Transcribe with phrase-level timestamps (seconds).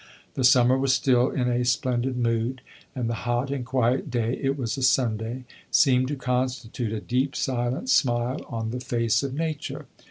[0.33, 2.61] The summer was still in a splendid mood,
[2.95, 7.35] and the hot and quiet day it was a Sunday seemed to constitute a deep,
[7.35, 9.85] silent smile on the face of nature.